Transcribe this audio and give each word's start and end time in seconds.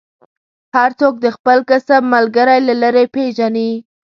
هر 0.75 0.91
څوک 0.99 1.13
د 1.19 1.25
خپل 1.35 1.57
کسب 1.69 2.01
ملګری 2.13 2.59
له 2.67 2.73
لرې 2.81 3.05
پېژني. 3.15 3.71